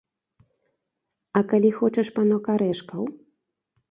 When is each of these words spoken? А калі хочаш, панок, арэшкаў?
А 1.39 1.41
калі 1.51 1.69
хочаш, 1.79 2.07
панок, 2.17 2.43
арэшкаў? 2.53 3.03